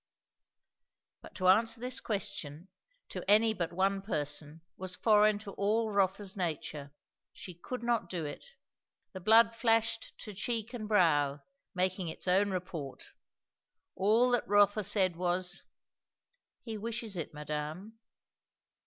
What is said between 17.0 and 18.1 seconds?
it, madame."